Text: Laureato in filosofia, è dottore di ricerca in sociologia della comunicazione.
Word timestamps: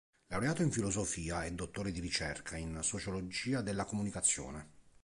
Laureato 0.29 0.63
in 0.63 0.71
filosofia, 0.71 1.45
è 1.45 1.51
dottore 1.51 1.91
di 1.91 1.99
ricerca 1.99 2.57
in 2.57 2.79
sociologia 2.81 3.61
della 3.61 3.85
comunicazione. 3.85 4.69